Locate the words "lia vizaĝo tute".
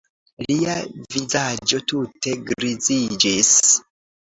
0.45-2.35